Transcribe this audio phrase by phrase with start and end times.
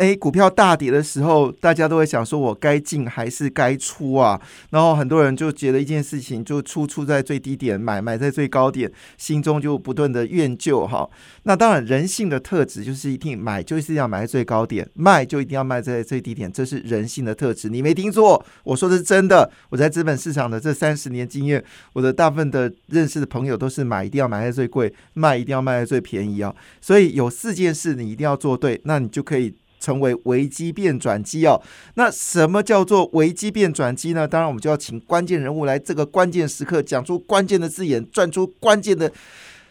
[0.00, 4.40] 哎，股票大跌的时候，大家都会想说，我该进还是该出啊？
[4.70, 11.06] 然后很多人就觉得一件事情，就出出在最低点，买买在最高点，心中就不断的怨疚哈。
[11.42, 17.68] 那当然，人性的特质就是一定买就是要买在最高点，卖就一定要卖在最低点，这是人性的特质。
[17.68, 19.52] 你没听错，我说的是真的。
[19.68, 26.56] 我在资本市场的这三十年经验，我的大部分的认识的朋友都是买一定要买在最贵，卖一定要卖在最便宜啊。
[26.80, 29.54] 所以有四件事你一定要做对，那你就可以。
[29.80, 31.60] 成为危机变转机哦，
[31.94, 34.28] 那什么叫做危机变转机呢？
[34.28, 39.10] 当然，我们就要请关键人物来这个关键时刻讲出关键的字眼，赚出关键的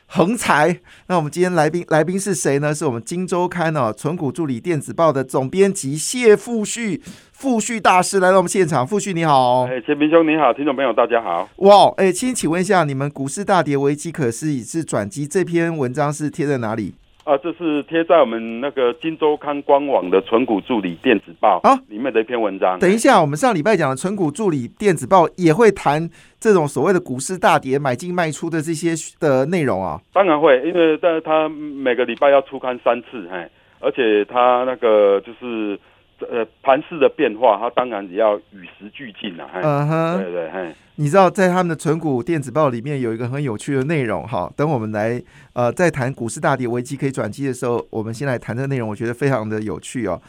[0.08, 0.80] 横财。
[1.08, 2.74] 那我们今天来宾来宾是谁呢？
[2.74, 8.86] 是我们《金周刊》哦，存股助理电子报的总编辑谢富旭，富旭大师来到我们现场。
[8.86, 11.48] 富旭你好，哎，钱明兄你好，听众朋友大家好。
[11.58, 15.28] 哇，哎，请请问一下，你们股市大跌危机可是已是转机？
[15.28, 16.96] 这篇文章是贴在哪里？
[17.30, 22.80] 啊，这是贴在我们那个《金周刊》官网的存股助理电子报啊里面的一篇文章。
[22.80, 30.02] 等一下，我们上礼拜讲的存股助理电子报也会谈这种所谓的股市大跌买进卖出的这些的内容啊。
[30.12, 33.48] 当然会，因为但是他每个礼拜要出刊三次，哎，
[33.80, 35.80] 而且他那个就是
[36.22, 39.50] 呃盘势的变化，它当然也要与时俱进啊。
[39.54, 40.74] 嗯哼，对对，嘿。
[40.96, 45.22] 你知道在他们的存股电子报里面有一个很有趣的内容哈，等我们来
[45.54, 50.22] 呃在谈股市大跌危机可以转机的时候，我们先来谈这个内容，我觉得非常的有趣哦。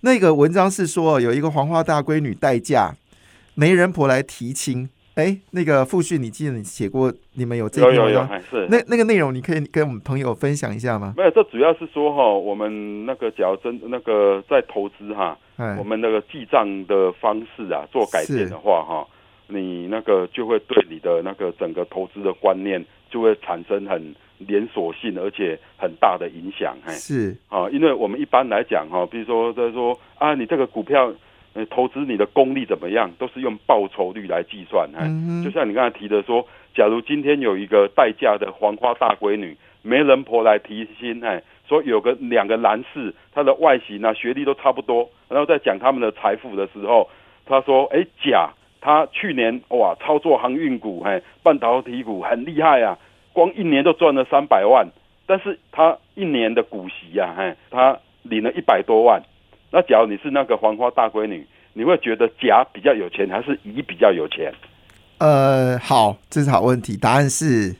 [0.00, 2.94] 那个文章是说有一个黄花大闺女代嫁，
[3.54, 4.88] 媒人婆来提亲。
[5.16, 8.28] 哎，那个复训，你记得你写过，你们有这篇文章？
[8.50, 11.14] 是那那个内容，你可以跟我们朋友分享一下吗？
[11.16, 15.36] 没有，这主要是说哈，我们那个假如真那个在投资哈，
[15.78, 19.06] 我们那个记账的方式啊做改变的话哈。
[19.48, 31.14] 你那个就会对你的那个整个投资的观念就会产生很连锁性而且很大的影响，哎，是啊，因为我们一般来讲哈，比如说在说啊，你这个股票
[31.56, 35.10] 呃投资你的功力怎么样，都是用报酬率来计算，哎，
[35.42, 47.08] 就像你刚才提的说，假如今天有一个待嫁的黄花大闺女媒人婆来提亲，哎，说有个两个男士，他的外形啊学历都差不多，然后在讲他们的财富的时候，
[47.44, 48.50] 他说，哎，甲。
[48.78, 52.96] 他去年哇，操作航运股，哎，半导体股很厉害啊，
[53.32, 54.86] 光一年就赚了三百万。
[55.26, 59.20] 但是他一年的股息呀，嘿，他领了一百多万。
[59.70, 64.52] 那假如你是那个黄花大闺女，你会觉得甲比较有钱，还是乙比较有钱？
[65.18, 66.96] 呃，好，这是好问题。
[66.96, 67.74] 答案是，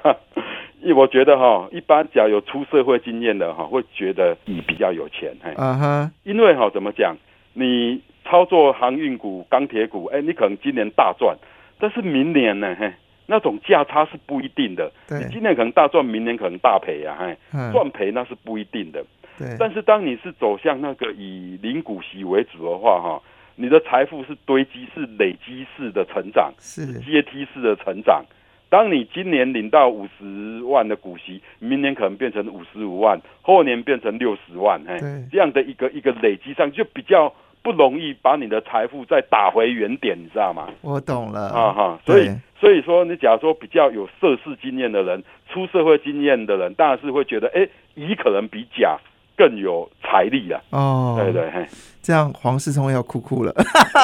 [0.94, 5.34] 我觉得哈，一般假有出社会经验的哈，会觉得乙比较有钱。
[5.42, 7.16] 嘿，嗯哼，因为哈，怎么讲，
[7.52, 8.00] 你。
[8.26, 11.36] 操作航运股、钢铁股，哎，你可能今年大赚，
[11.78, 12.74] 但是明年呢？
[12.80, 12.90] 嘿，
[13.26, 14.90] 那种价差是不一定的。
[15.10, 17.18] 你今年可能大赚，明年可能大赔啊！
[17.20, 17.36] 嘿，
[17.70, 19.04] 赚赔那是不一定的。
[19.38, 19.56] 对。
[19.58, 23.22] 但是当你是走向那个以零股息为主的话，哈，
[23.56, 28.24] 你的财富是堆积、是累积式的成长，是阶梯式的成长。
[28.68, 34.98] 当你今年领到五十万的股息，明年可能变成五十五万，后年变成六十万，嘿，
[35.30, 37.32] 这样的一个一个累积上就比较。
[37.64, 40.68] 不容易把你的财富再打回原点，你知道吗？
[40.82, 42.30] 我懂了啊哈，所以
[42.60, 48.98] 所以说，你假如说比较有涉世经验的人，出社会经验的人，当然是会觉得，哎，乙可能比甲
[49.36, 50.60] 更有财力啊。
[50.70, 51.68] 哦，对对，
[52.02, 53.52] 这样黄世聪要哭哭了，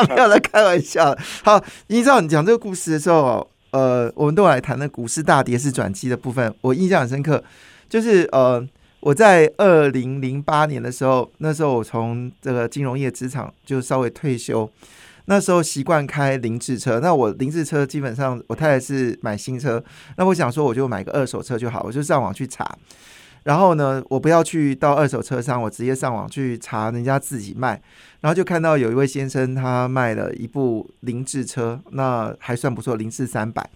[0.08, 1.16] 不要再开玩笑。
[1.44, 7.42] 好，依照你讲这个故事的时候，呃，我们都来谈的股市大跌是转机的部分，我印象很深刻，
[7.88, 8.66] 就是呃。
[9.02, 14.70] 我在二零零八年的时候，那时候我从这个金融业职场就稍微退休，
[15.24, 17.00] 那时候习惯开零制车。
[17.00, 19.82] 那我零制车基本上我太太是买新车，
[20.18, 22.76] 那我想说我就买个二手车就好，我就上网去查。
[23.44, 27.80] 然后呢，我不要去到二手车商，我直接上网去查人家自己卖。
[28.20, 33.68] 然后就看到有一位先生他卖了一部凌志车，那还算不错，凌志三百。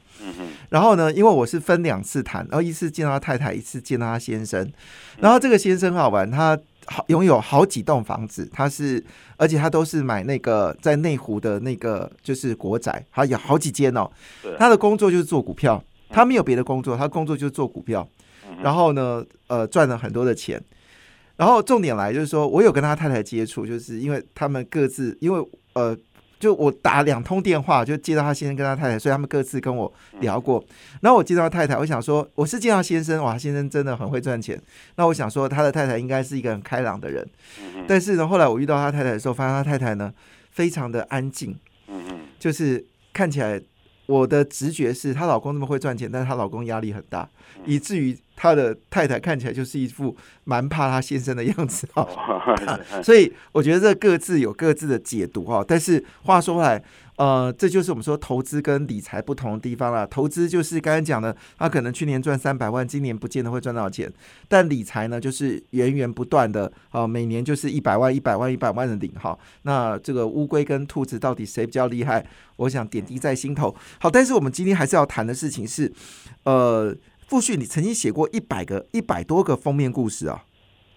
[0.68, 4.70] 然后呢，因为我是分两次谈，然后一次见到他太太，一次见到他先生。
[5.18, 9.02] 然后这个先生好玩，他好拥有好几栋房子，他是
[9.38, 14.10] 而且他都是买那个在内湖的那个就是国宅，他有好几间哦。
[14.58, 18.06] 他的工作就是做股票，他没有别的工作，他工作就是做股票。
[18.62, 20.62] 然后呢，呃，赚了很多的钱。
[21.36, 25.96] 然后重点来就是说，我有跟他太太接触，就是因为他们各自因为呃。
[26.40, 30.62] 就我打两通电话就接到他先生跟他太太，所以他们各自跟我聊过。
[31.00, 34.60] 然后我接到他太太，我想说我是见到先生，哇，先生真的很会赚钱。
[34.96, 37.26] 那我想说他的太太应该是一个很开朗的人，
[37.86, 40.12] 但是呢，后来我遇到他太太的时候，发现他太太呢
[40.50, 41.56] 非常的安静，
[42.38, 43.58] 就是看起来。
[44.06, 47.26] 我的直觉是她老公那么会赚钱，但是她老公压力很大，
[47.64, 52.06] 以至于她的太太看起来就是一副蛮怕他先生的样子啊。
[53.02, 55.64] 所以我觉得这各自有各自的解读哈。
[55.66, 56.82] 但是话说回来。
[57.16, 60.04] 呃，这就是我们说投资跟理财不同的地方了。
[60.04, 64.12] 投资就是刚才讲的，他可能去年赚三百万，今年不见得会赚到钱。
[64.48, 69.38] 但理财呢，就是源源不断的，啊，每年就是一百万、一百万、一百万的领哈。
[69.62, 72.26] 那这个乌龟跟兔子到底谁比较厉害？
[72.56, 73.72] 我想点滴在心头。
[74.00, 75.92] 好，但是我们今天还是要谈的事情是，
[76.42, 76.92] 呃，
[77.34, 80.44] 傅旭，你曾经写过一百个、一百多个封面故事啊？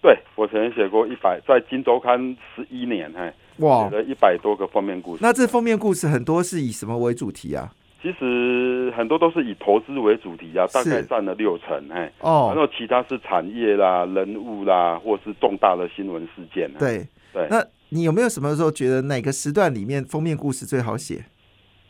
[0.00, 2.20] 对，我曾经写过一百，在《金周刊》
[2.54, 3.32] 十一年，嘿。
[3.56, 5.18] 哇，写了一百多个封面故事。
[5.20, 7.72] 那这封面故事很多是以什么为主题啊？
[8.00, 16.70] 其实很多都是以投资为主题啊，大概占了六成，哎，哦，然后其他是产业啦、人物啦，或是重大的新闻事件。
[16.78, 21.24] 对对，那你有没有什么时候觉得哪个时段里面封面故事最好写？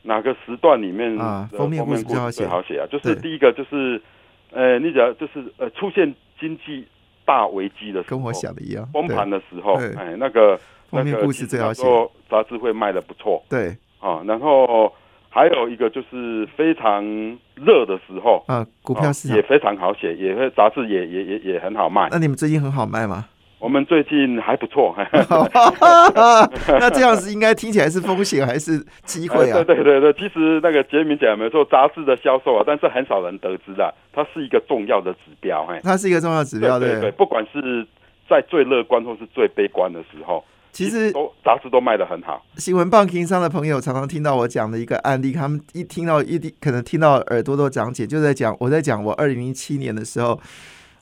[0.04, 2.46] 哪个时段里面啊封面故事最好写？
[2.46, 4.00] 好写啊，就是第一个就是，
[4.52, 6.86] 呃，你只要就是呃出现经济
[7.24, 10.58] 大危机的时候，跟我想的一样，崩盘的时候，哎，那个。
[10.90, 11.84] 封面故事最好写，
[12.30, 13.44] 杂志会卖的不错。
[13.50, 14.90] 对，啊，然后
[15.28, 17.04] 还有一个就是非常
[17.56, 22.08] 热的时候，啊，股票市场也非常好写，也会杂志也也也也很好卖。
[22.10, 23.26] 那你们最近很好卖吗？
[23.58, 24.94] 我们最近还不错。
[26.66, 29.62] 那这样子应该听起来是风险还是机会啊？
[29.64, 35.66] 对对对对，其实那个杰明讲没错，杂志的销售啊，但是很少人得知的，它是一个重要的指标。
[35.70, 37.86] 哎，它是一个重要指标，对对，不管是
[38.28, 40.44] 在最乐观或是最悲观的时候。
[40.70, 42.44] 其实都杂志都卖的很好。
[42.56, 50.38] 新闻棒情商的朋友常常听到我讲的一个案例，他们一听到一可能听到耳朵都长茧，就在讲我在讲我二零零七年的时候，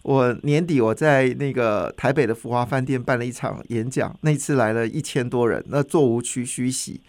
[0.06, 7.00] 我年底我在那个台北的福华饭店办了一场演讲，那次来了一千多人，那座无虚虚席。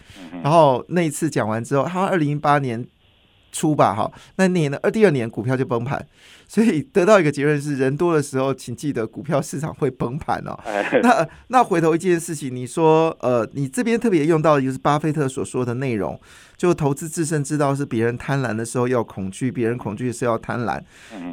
[0.41, 2.83] 然后那一次讲完之后，他二零一八年
[3.57, 6.06] 初吧，哈，那年呢二第二年股票就崩盘。
[6.50, 10.57] 所以得到一个结论是，人多的时候，请记得股票市场会崩盘哦。
[11.04, 16.18] 那那回头一件事情，你说呃，你这边特别用到的就是巴菲特所说的内容，
[16.56, 20.81] 就投资自身知道是别人贪婪的时候要恐惧，别人恐惧是要贪婪。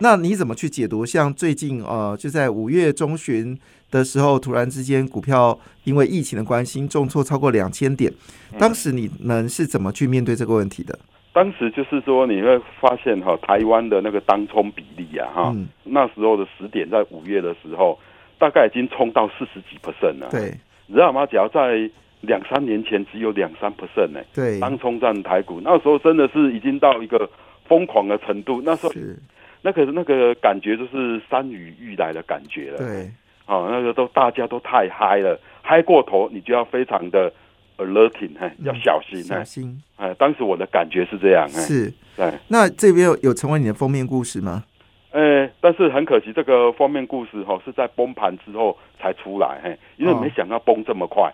[0.00, 1.06] 那你怎么去解读？
[1.06, 3.56] 像最近呃，就在五月中旬
[3.93, 8.12] 的时候，突然之间股票因为疫情的关系重挫超过两千点，
[8.59, 10.99] 当时你们是怎么去面对这个问题的？
[11.34, 17.98] 当时就是说，你会发现哈，台湾的那个当冲比例啊，哈，那时候的十点在五月的时候，
[18.38, 20.28] 大概已经冲到四十几 percent 了。
[20.31, 20.54] 对，
[20.86, 21.26] 你知道吗？
[21.26, 21.90] 只要在
[22.20, 24.20] 两三年前只有两三 percent 呢。
[24.32, 27.28] 对，当冲占台股，那时候真的是已经到一个
[27.66, 28.62] 疯狂的程度。
[28.64, 28.92] 那时候，
[29.60, 32.78] 那个那个感觉就是山雨欲来的感觉了。
[32.78, 33.10] 对，
[33.44, 37.32] 啊，那个都大家都太嗨了，嗨过头，你就要非常的。
[37.79, 42.32] alerting，哎，要小心，小心，哎，当时我的感觉是这样，是，对。
[42.49, 44.65] 那这边有有成为你的封面故事吗？
[45.12, 51.32] 哎，但是很可惜，这个封面故事哈是在崩盘之后才出来，嘿，因为没想到崩这么快。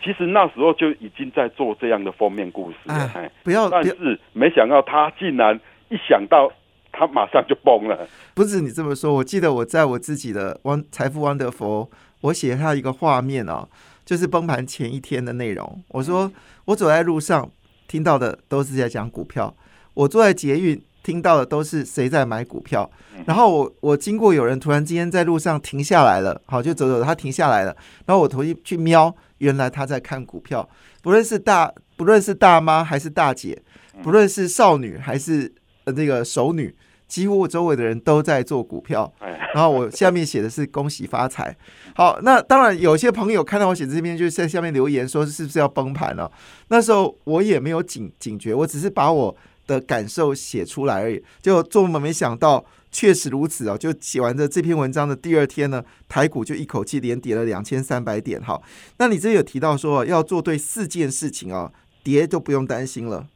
[0.00, 5.58] 其实那时候就已经在做这样的封面故事了，哎，不要，但是没想到他竟然
[5.88, 6.48] 一想到
[6.92, 8.06] 他马上就崩了。
[8.34, 11.88] 不是你这么说，我记得我在我自己的《汪财富汪德福》，
[12.20, 13.68] 我写下一个画面哦。
[14.08, 15.84] 就是崩盘前一天的内容。
[15.88, 16.32] 我说，
[16.64, 17.46] 我走在路上
[17.86, 19.54] 听到的都是在讲股票；
[19.92, 22.90] 我坐在捷运听到的都是谁在买股票。
[23.26, 27.76] 然后我我经过有人突然之间在路上停下来了，好就走走，他停下来了。
[28.06, 30.66] 然后我头一去瞄，原来他在看股票。
[31.02, 33.60] 不论是大不论是大妈还是大姐，
[34.02, 35.52] 不论是少女还是
[35.84, 36.74] 呃那个熟女。
[37.08, 39.10] 几乎我周围的人都在做股票，
[39.54, 41.56] 然后我下面写的是恭喜发财。
[41.94, 46.30] 好，那当然有些朋友看到我写这篇，就在下面留言说是不是要崩盘了？
[46.68, 49.34] 那时候我也没有警警觉，我只是把我
[49.66, 51.22] 的感受写出来而已。
[51.40, 53.76] 就做梦没想到，确实如此哦！
[53.76, 58.40] 就写完的这篇文章的第二天呢，台股就一口气连跌了两千三百点。
[58.40, 58.60] 哈，
[58.98, 61.72] 那你这有提到说要做对四件事情啊，
[62.02, 63.26] 跌就不用担心了。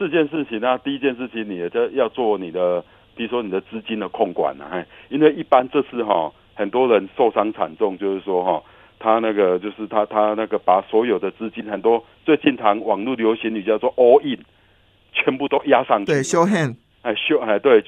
[0.00, 2.82] 四件事情啊，第一件事情，你的要做你的，
[3.14, 8.62] 比如说你的资金的控管啊，因为一般这次哈，很多人受伤惨重，就是说哈，
[8.98, 14.38] 他那个就是他他那个把所有的资金，很多最近常网络流行语叫做 all in，
[15.12, 17.84] 全部都压上去，对，show hand，哎，show 哎，对，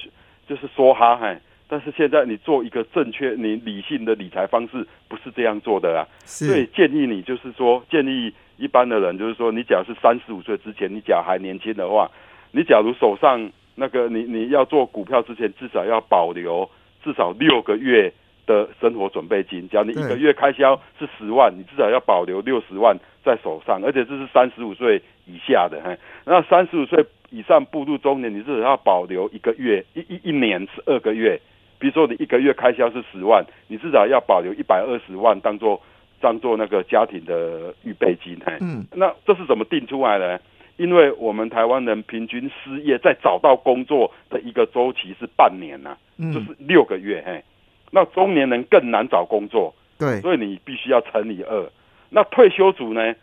[0.47, 6.05] 就是说哈，哎，但是现在你做一个正确、你理性的理财方式，不是这样做的啊。
[6.25, 12.09] 所以建议你就是说，建议一般的人就是说，你假如是三十五岁之前，你假如还年轻的话，
[12.51, 16.69] 你假如手上那个你你要做股票之前，至少要保留
[17.03, 18.13] 至少六个月
[18.45, 19.67] 的生活准备金。
[19.69, 25.81] 假如你一个月开销是十万，你至少要保留六十万在手上，而且这是三十五岁以下的。
[25.81, 31.39] 哈，那三十五岁以上步入中年，你至少要保留一个月一一一年十二个月。
[31.83, 35.81] 比如说你一个月开销是十万，你至少要保留一百二十万当做
[36.21, 38.39] 当做那个家庭的预备金。
[38.61, 40.39] 嗯，那这是怎么定出来的？
[40.77, 45.97] 因为我们台湾人平均失业在找到工作的一个周期是半年呐，
[46.33, 47.21] 就是六个月。
[47.27, 47.43] 嘿，
[47.91, 51.69] 那中年人更难找工作，对，所以你必须要乘以二。
[52.09, 53.13] 那退休族呢，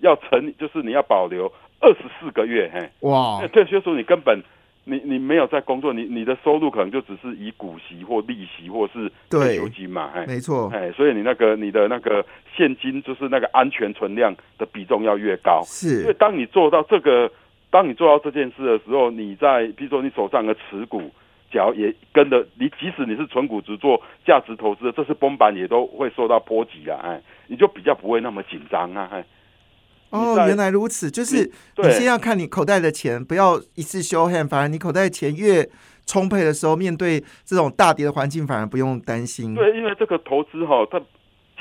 [0.00, 1.46] 要乘就是你要保留
[1.78, 2.68] 二十四个月。
[2.74, 4.42] 嘿，哇，退休族你根本。
[4.84, 12.24] 你你没有在工作，你你的收入可能就只是以股息或利息或是退休金嘛，哎，没错，哎，所以你那个你的那个
[12.56, 17.30] 现金就是那个安全存量的比重要越高，是，因为当你做到这个，
[17.70, 21.10] 当你做到这件事的时候，你在比如说你手上的持股，
[21.52, 29.24] 假如也跟着你，即使你是纯股只做价值投资，这次崩盘也都会受到波及啊，哎，你就比较不会那么紧张啊，哎。
[30.10, 35.68] 哦，原来如此，就是你先要看你口袋的钱，不要一次 show hand，反而你口袋钱越
[36.04, 39.54] 充沛的时候，面对这种大跌的环境，反而不用担心。
[39.54, 41.00] 对，因为这个投资哈，它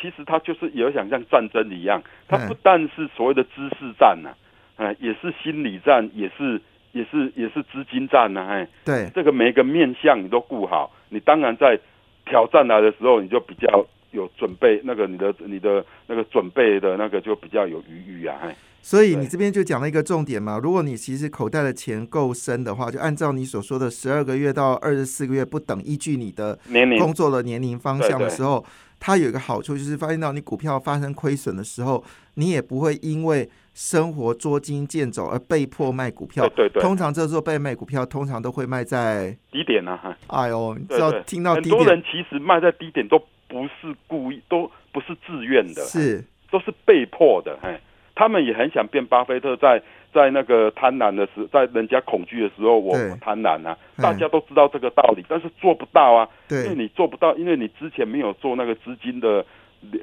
[0.02, 4.30] 其实它就是有想像战争一样，它不但是所谓的知识战呐，
[4.78, 6.60] 哎，也是心理战，也是
[6.92, 11.80] 也是也是资金战呐，哎，对，这个每一个面向你都顾好，你当然在
[12.26, 13.86] 挑战来的时候，你就比较。
[14.12, 18.38] 有准备那个你的你的那个准备的那个就比较有余裕啊，
[18.82, 26.98] 所以你这边就讲了一个重点嘛，如果你其实口袋的钱够深的话，就按照你所说的十二个月到二十四个月不等，依据你的年龄。
[26.98, 28.66] 工作的年龄方向的时候，
[29.00, 32.04] 它有一个好处就是发现到你股票发生亏损的时候，
[32.36, 36.46] 你也不会因为生活捉襟见肘而被迫卖股票。
[36.50, 40.18] 对对，通常这时候被卖股票，通常都会卖在低点啊。
[40.28, 43.18] 哎呦，你知道听到很多人其实卖在低点都。
[43.50, 47.58] 不是故意，都不是自愿的，是都是被迫的。
[47.60, 47.80] 嘿，
[48.14, 49.82] 他们也很想变巴菲特，在
[50.14, 53.76] 在那个贪婪的时，在人家恐惧的时候，我贪婪啊。
[53.98, 56.30] 大家都知道这个道理，但是做不到啊。
[56.48, 59.44] 对，因为你做不到，因为你之前没有做那个资金的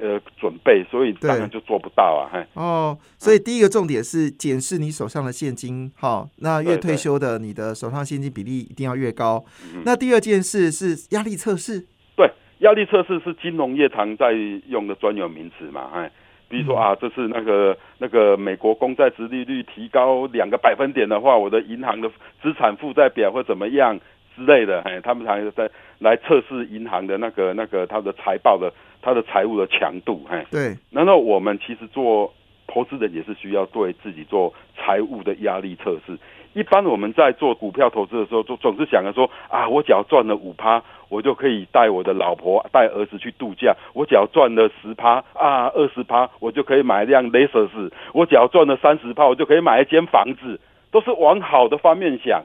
[0.01, 2.29] 呃准备，所以当然就做不到啊。
[2.31, 9.43] 嘿，哦，所以第一个重点是检视你手上的现金，好，那越退休的，你的手上现金比例一定要越高。
[9.85, 11.85] 那第二件事是压力测试。
[12.15, 12.29] 对
[12.59, 14.31] 压力测试是金融业常在
[14.67, 15.89] 用的专有名词嘛？
[15.93, 16.11] 哎，
[16.49, 22.09] 比如说啊，这是那个那个美国公债殖利率提高两个百分点的话，我的银行的
[22.41, 23.99] 资产负债表会怎么样
[24.35, 24.81] 之类的？
[24.81, 25.69] 哎，他们常在
[25.99, 30.25] 来测试银行的那个那个它的财报的它的财务的强度。
[30.29, 30.75] 哎，对。
[30.91, 32.33] 然后我们其实做
[32.67, 36.17] 投资人也是需要对自己做财务的压力测试。
[36.53, 40.83] 一般我们在做股票投资的时候，就总是想着说啊，我只要赚了五趴。
[41.09, 43.73] 我就可以带我的老婆、带儿子去度假。
[43.93, 47.89] 我只要赚了十趴啊，二十趴，我就可以买一辆雷瑟斯。
[48.11, 50.59] 我只要赚了三十趴，我就可以买一间房子。
[50.91, 52.43] 都是往好的方面想，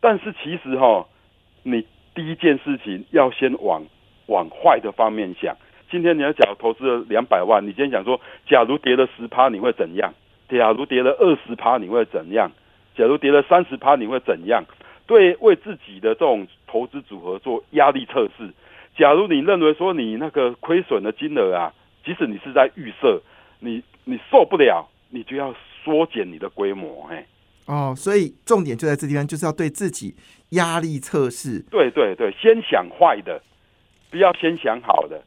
[0.00, 1.04] 但是其实哈，
[1.64, 1.84] 你
[2.14, 3.82] 第一件事情要先往
[4.26, 5.56] 往坏的方面想。
[5.90, 10.12] 今天你要讲投资了两百万，你今天想说，假如跌了十趴，你会怎样？
[10.48, 12.50] 假如跌了二十趴，你会怎样？
[12.96, 14.64] 假如跌了三十趴，你会怎样？
[15.06, 18.52] 对，为自己的这种投资组合做压力测试。
[18.96, 21.72] 假如你认为说你那个亏损的金额啊，
[22.04, 23.20] 即使你是在预设，
[23.60, 27.06] 你你受不了，你就要缩减你的规模。
[27.10, 27.26] 哎，
[27.66, 30.16] 哦，所以重点就在这地方，就是要对自己
[30.50, 31.60] 压力测试。
[31.70, 33.40] 对对对，先想坏的，
[34.10, 35.22] 不要先想好的，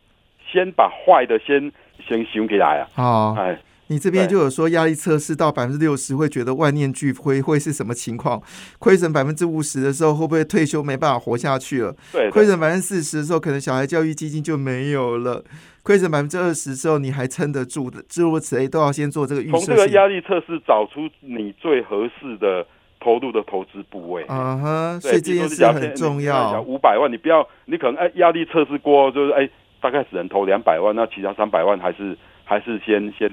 [0.52, 1.72] 先把坏的先
[2.08, 2.88] 先修起来啊。
[2.96, 3.60] 哦，哎。
[3.92, 8.40] 你这边就有说压力测试到百分之六十会觉得万念俱灰，会是什么情况？
[8.78, 11.96] 亏损百分之五十的时候，会不会退休没办法活下去了？
[12.12, 15.44] 对，亏损百分之四十的时候，可能小孩教育基金就没有了。
[15.82, 18.00] 亏损百分之二十之后，你还撑得住的？
[18.08, 19.58] 诸如此类，都要先做这个预测。
[19.58, 22.64] 从这个压力测试找出你最合适的
[23.00, 24.24] 投入的投资部位。
[24.26, 24.56] 啊！
[24.56, 26.62] 哈，所以这件事很重要。
[26.62, 29.50] 五百万，你不要，你可能哎，压力测试过就是哎，
[29.82, 33.30] 大概只能投两百万，那其他三百万还是还是先先。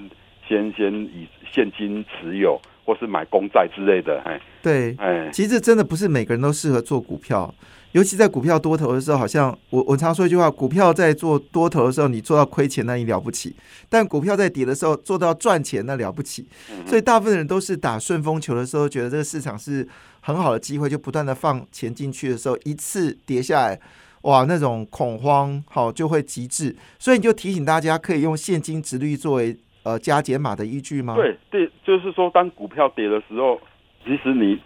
[0.49, 7.53] 先先以现金持有，或是买公债之类的，哎，对，哎，其实真的不是每个人都适合做股票，
[7.91, 13.57] 尤其在股票多头的时候，好像我我常说一句话，股票在做多头的时候，你做到亏钱那你了不起，
[13.89, 16.47] 但股票在跌的时候做到赚钱那了不起，
[16.87, 19.85] 所以大部分人都是打顺风球的时候，觉得这个市场是
[20.21, 23.81] 很好的机会，就不断的放钱进去的时候，一次跌下来。
[24.27, 26.75] 哇那种恐慌，好就会极致。
[26.99, 31.15] 所以你就提醒大家，可以用现金值率作为呃加减码的依据吗？
[31.15, 33.61] 对对，就是说当股票跌的时候，
[34.05, 34.59] 其实你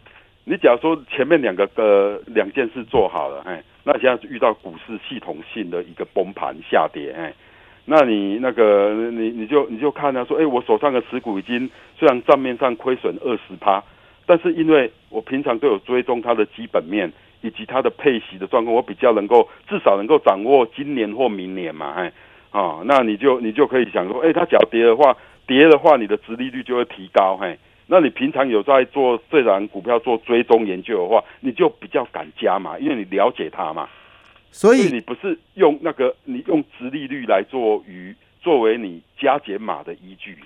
[0.44, 7.32] 你假如说前面两个呃两件事做好了，哎，那现在遇到股市系统性的一个崩盘下跌，哎。
[7.86, 13.82] 那你那个你你就你就看他说，哎，我手上的持股已经虽然账面上亏损二十趴，
[14.26, 17.10] 但是因为我平常都有追踪它的基本面
[17.42, 22.12] 以及它的配息的状况，我比较能够至少能够掌握今年或明年嘛，哎，
[22.50, 25.16] 啊，那你就你就可以想说，哎，它只要跌的话，
[25.46, 33.88] 跌的话，你的殖利率就会提高，嘿，那你平常有在做这档股票做追踪研究的话，你就比较敢加嘛，因为你了解它嘛。
[34.52, 40.36] 所以你不是用那个，你用直利率来做于作为你加减码的依据。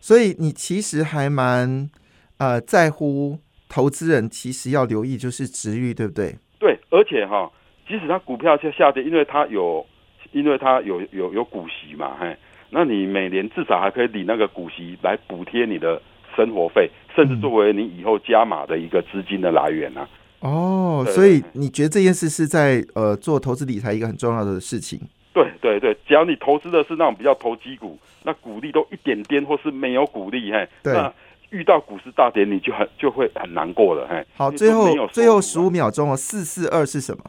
[0.00, 1.88] 所以你其实还蛮
[2.38, 3.38] 呃在乎
[3.72, 6.36] 投资人，其实要留意就是值率，对不对？
[6.58, 7.50] 对，而且哈，
[7.88, 9.84] 即使它股票在下跌，因为它有，
[10.32, 12.36] 因为它有有有股息嘛，嘿，
[12.68, 16.00] 那你每年至少还可以领那个股息来补贴你的
[16.36, 20.06] 生活费，甚至作为你以后加码的一个资金的来源啊。
[20.40, 25.00] 哦，所以你觉得这件事是在呃做投资理财一个很重要的事情？
[25.32, 31.10] 对对对，只要你投资的是那种比较投机股，那股利都一点点或是没有股利，嘿，那
[31.52, 34.26] 遇到股市大跌，你就很就会很难过了，嘿。
[34.36, 37.22] 好，最后最后十五秒钟哦，四四二是什么？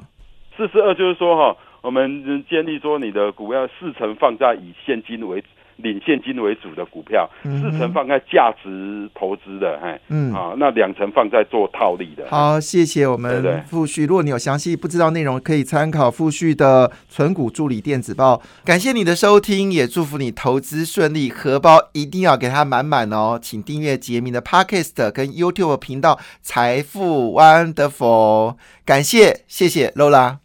[0.58, 5.44] 四四二就是说哈，我们建议说你的股票四成放在以现金为。
[5.78, 12.26] 领现金为主的股票，四成放在价值投资的，哎，嗯，啊，那两成放在做套利的。
[12.30, 14.06] 好，谢谢我们富旭。
[14.06, 18.42] 如果你有详细不知道内容，可以参考富旭的存股助理电子报。
[18.64, 23.40] 感谢你的收听，也祝福你投资顺利，荷包一定要给它满满哦。
[23.42, 28.56] 请订阅杰明的 Podcast 跟 YouTube 频道财富 Wonderful。
[28.86, 30.43] 感谢，谢谢 Lola。